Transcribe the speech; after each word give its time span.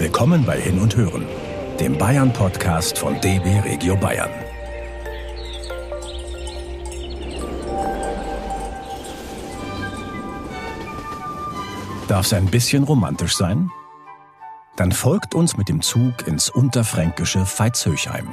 Willkommen 0.00 0.46
bei 0.46 0.58
Hin 0.58 0.80
und 0.80 0.96
Hören, 0.96 1.26
dem 1.78 1.98
Bayern-Podcast 1.98 2.96
von 2.96 3.20
DB 3.20 3.60
Regio 3.60 3.94
Bayern. 3.96 4.30
Darf 12.08 12.24
es 12.24 12.32
ein 12.32 12.46
bisschen 12.46 12.84
romantisch 12.84 13.36
sein? 13.36 13.70
Dann 14.76 14.90
folgt 14.90 15.34
uns 15.34 15.58
mit 15.58 15.68
dem 15.68 15.82
Zug 15.82 16.26
ins 16.26 16.48
unterfränkische 16.48 17.44
Veitshöchheim. 17.44 18.32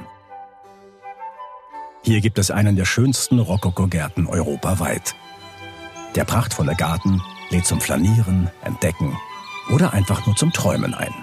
Hier 2.01 2.21
gibt 2.21 2.39
es 2.39 2.49
einen 2.49 2.77
der 2.77 2.85
schönsten 2.85 3.39
Rokoko-Gärten 3.39 4.27
europaweit. 4.27 5.15
Der 6.15 6.23
prachtvolle 6.23 6.75
Garten 6.75 7.21
lädt 7.49 7.65
zum 7.65 7.81
Flanieren, 7.81 8.49
Entdecken 8.61 9.17
oder 9.69 9.91
einfach 9.91 10.25
nur 10.25 10.37
zum 10.37 10.53
Träumen 10.53 10.93
ein. 10.93 11.13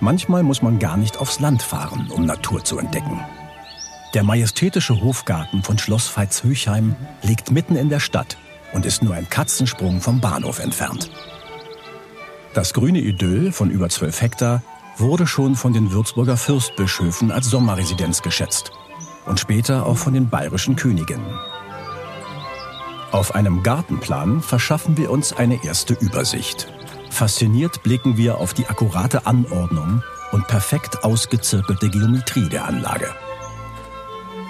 Manchmal 0.00 0.42
muss 0.42 0.62
man 0.62 0.78
gar 0.78 0.96
nicht 0.96 1.18
aufs 1.18 1.40
Land 1.40 1.62
fahren, 1.62 2.10
um 2.10 2.24
Natur 2.24 2.64
zu 2.64 2.78
entdecken. 2.78 3.20
Der 4.14 4.22
majestätische 4.22 5.00
Hofgarten 5.00 5.62
von 5.62 5.78
Schloss 5.78 6.08
Veitshöchheim 6.08 6.96
liegt 7.22 7.50
mitten 7.50 7.76
in 7.76 7.88
der 7.88 8.00
Stadt 8.00 8.38
und 8.72 8.86
ist 8.86 9.02
nur 9.02 9.14
ein 9.14 9.28
Katzensprung 9.28 10.00
vom 10.00 10.20
Bahnhof 10.20 10.60
entfernt. 10.60 11.10
Das 12.54 12.72
grüne 12.72 13.00
Idyll 13.00 13.52
von 13.52 13.70
über 13.70 13.88
12 13.88 14.22
Hektar 14.22 14.62
wurde 14.96 15.26
schon 15.26 15.54
von 15.54 15.72
den 15.72 15.92
Würzburger 15.92 16.36
Fürstbischöfen 16.36 17.30
als 17.30 17.50
Sommerresidenz 17.50 18.22
geschätzt 18.22 18.72
und 19.26 19.38
später 19.38 19.86
auch 19.86 19.96
von 19.96 20.14
den 20.14 20.28
bayerischen 20.28 20.74
Königinnen. 20.74 21.38
Auf 23.12 23.34
einem 23.34 23.62
Gartenplan 23.62 24.42
verschaffen 24.42 24.96
wir 24.96 25.10
uns 25.10 25.32
eine 25.32 25.64
erste 25.64 25.94
Übersicht. 25.94 26.72
Fasziniert 27.18 27.82
blicken 27.82 28.16
wir 28.16 28.38
auf 28.38 28.54
die 28.54 28.68
akkurate 28.68 29.26
Anordnung 29.26 30.04
und 30.30 30.46
perfekt 30.46 31.02
ausgezirkelte 31.02 31.90
Geometrie 31.90 32.48
der 32.48 32.64
Anlage. 32.64 33.08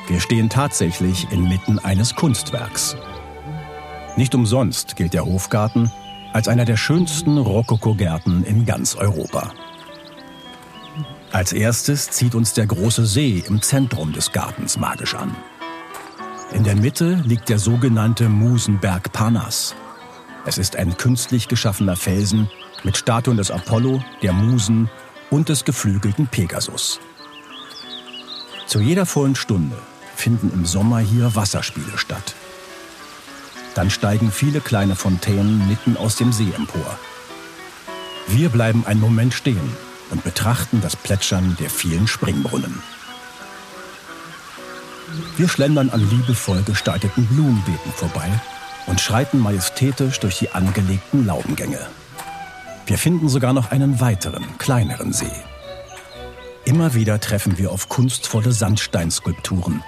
Wir 0.07 0.21
stehen 0.21 0.51
tatsächlich 0.51 1.33
inmitten 1.33 1.79
eines 1.79 2.15
Kunstwerks. 2.15 2.95
Nicht 4.19 4.35
umsonst 4.35 4.97
gilt 4.97 5.15
der 5.15 5.25
Hofgarten 5.25 5.91
als 6.35 6.47
einer 6.47 6.67
der 6.67 6.77
schönsten 6.77 7.39
Rokoko-Gärten 7.39 8.45
in 8.45 8.67
ganz 8.67 8.97
Europa. 8.97 9.51
Als 11.33 11.55
erstes 11.55 12.11
zieht 12.11 12.35
uns 12.35 12.53
der 12.53 12.67
große 12.67 13.07
See 13.07 13.43
im 13.47 13.63
Zentrum 13.63 14.13
des 14.13 14.31
Gartens 14.31 14.77
magisch 14.77 15.15
an. 15.15 15.35
In 16.53 16.65
der 16.65 16.77
Mitte 16.77 17.23
liegt 17.25 17.49
der 17.49 17.59
sogenannte 17.59 18.29
Musenberg 18.29 19.11
Parnass. 19.11 19.75
Es 20.49 20.57
ist 20.57 20.77
ein 20.77 20.97
künstlich 20.97 21.47
geschaffener 21.49 21.95
Felsen 21.95 22.49
mit 22.83 22.97
Statuen 22.97 23.37
des 23.37 23.51
Apollo, 23.51 24.03
der 24.23 24.33
Musen 24.33 24.89
und 25.29 25.51
des 25.51 25.67
geflügelten 25.67 26.27
Pegasus. 26.27 27.01
Zu 28.67 28.81
jeder 28.81 29.05
vollen 29.05 29.37
Stunde 29.37 29.77
finden 30.17 30.51
im 30.55 30.65
Sommer 30.65 31.01
hier 31.01 31.35
Wasserspiele 31.35 31.99
statt. 31.99 32.35
Dann 33.75 33.91
steigen 33.91 34.33
viele 34.33 34.63
kleine 34.63 34.97
Fontänen 34.97 35.69
mitten 35.69 35.99
aus 35.99 36.17
dem 36.17 36.33
See 36.33 36.51
empor. 36.57 36.99
Wir 38.29 38.49
bleiben 38.49 38.87
einen 38.87 39.01
Moment 39.01 39.35
stehen 39.35 39.77
und 40.09 40.25
betrachten 40.25 40.81
das 40.81 40.97
Plätschern 40.97 41.59
der 41.61 41.69
vielen 41.69 42.07
Springbrunnen. 42.07 42.83
Wir 45.37 45.49
schlendern 45.51 45.91
an 45.91 46.09
liebevoll 46.09 46.63
gestalteten 46.63 47.27
Blumenbeeten 47.27 47.93
vorbei 47.93 48.31
und 48.89 49.01
schreiten 49.01 49.39
majestätisch 49.39 50.19
durch 50.21 50.39
die 50.39 50.51
angelegten 50.51 51.27
Laubengänge. 51.27 51.79
Wir 52.87 52.99
finden 52.99 53.29
sogar 53.29 53.53
noch 53.53 53.71
einen 53.71 54.01
weiteren, 54.01 54.45
kleineren 54.59 55.13
See. 55.13 55.31
Immer 56.65 56.95
wieder 56.95 57.21
treffen 57.21 57.59
wir 57.59 57.71
auf 57.71 57.89
kunstvolle 57.89 58.53
Sandsteinskulpturen. 58.53 59.83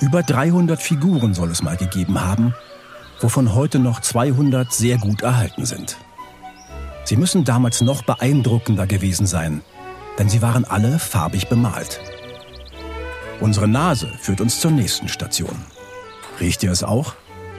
Über 0.00 0.22
300 0.22 0.80
Figuren 0.80 1.34
soll 1.34 1.50
es 1.50 1.62
mal 1.62 1.76
gegeben 1.76 2.20
haben, 2.20 2.54
wovon 3.20 3.54
heute 3.54 3.78
noch 3.78 4.00
200 4.00 4.72
sehr 4.72 4.98
gut 4.98 5.22
erhalten 5.22 5.66
sind. 5.66 5.96
Sie 7.04 7.16
müssen 7.16 7.44
damals 7.44 7.80
noch 7.80 8.02
beeindruckender 8.02 8.86
gewesen 8.86 9.26
sein, 9.26 9.62
denn 10.18 10.28
sie 10.28 10.42
waren 10.42 10.64
alle 10.64 10.98
farbig 10.98 11.48
bemalt. 11.48 12.00
Unsere 13.40 13.66
Nase 13.68 14.08
führt 14.20 14.40
uns 14.40 14.60
zur 14.60 14.70
nächsten 14.70 15.08
Station. 15.08 15.64
Riecht 16.40 16.62
ihr 16.62 16.70
es 16.70 16.84
auch? 16.84 17.14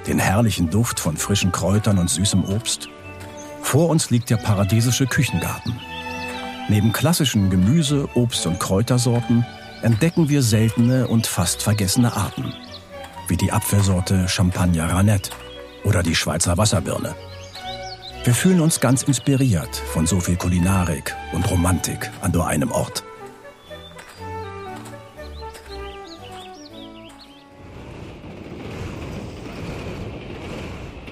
Den 0.08 0.20
herrlichen 0.20 0.70
Duft 0.70 1.00
von 1.00 1.18
frischen 1.18 1.52
Kräutern 1.52 2.00
und 2.00 2.10
süßem 2.10 2.44
Obst? 2.46 2.90
Vor 3.62 3.90
uns 3.90 4.10
liegt 4.10 4.30
der 4.30 4.38
paradiesische 4.38 5.06
Küchengarten. 5.06 5.80
Neben 6.70 6.92
klassischen 6.92 7.50
Gemüse, 7.50 8.08
Obst 8.16 8.46
und 8.48 8.60
Kräutersorten 8.60 9.46
entdecken 9.82 10.30
wir 10.30 10.42
seltene 10.42 11.08
und 11.08 11.28
fast 11.28 11.62
vergessene 11.62 12.16
Arten, 12.16 12.54
wie 13.28 13.38
die 13.38 13.52
Apfelsorte 13.52 14.28
Champagner 14.28 14.92
Ranette 14.92 15.32
oder 15.84 16.04
die 16.04 16.16
Schweizer 16.16 16.58
Wasserbirne. 16.58 17.16
Wir 18.24 18.36
fühlen 18.36 18.62
uns 18.62 18.80
ganz 18.80 19.04
inspiriert 19.04 19.76
von 19.76 20.06
so 20.06 20.20
viel 20.20 20.36
Kulinarik 20.36 21.16
und 21.34 21.50
Romantik 21.50 22.12
an 22.22 22.32
nur 22.32 22.48
einem 22.48 22.72
Ort. 22.72 23.04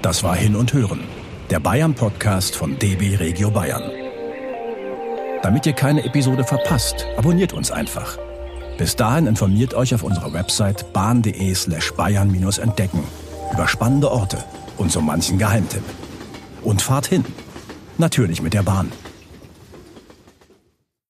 Das 0.02 0.24
war 0.24 0.34
Hin 0.34 0.56
und 0.56 0.72
Hören, 0.72 1.02
der 1.50 1.60
Bayern-Podcast 1.60 2.56
von 2.56 2.80
DB 2.80 3.18
Regio 3.18 3.52
Bayern. 3.52 3.84
Damit 5.44 5.66
ihr 5.66 5.74
keine 5.74 6.06
Episode 6.06 6.46
verpasst, 6.46 7.06
abonniert 7.18 7.52
uns 7.52 7.70
einfach. 7.70 8.18
Bis 8.78 8.96
dahin 8.96 9.28
informiert 9.28 9.74
euch 9.74 9.94
auf 9.94 10.04
unserer 10.04 10.32
Website 10.32 10.94
bahn.de 10.94 11.54
slash 11.54 11.92
bayern-entdecken 11.96 13.04
über 13.52 13.68
spannende 13.68 14.10
Orte 14.10 14.42
und 14.78 14.90
so 14.90 15.02
manchen 15.02 15.38
Geheimtipp 15.38 15.84
und 16.62 16.82
fahrt 16.82 17.08
hin. 17.08 17.26
Natürlich 17.98 18.42
mit 18.42 18.54
der 18.54 18.64
Bahn. 18.64 18.94